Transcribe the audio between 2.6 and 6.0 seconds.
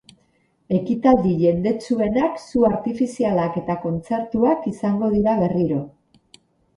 artifizialak eta kontzertuak izango dira berriro.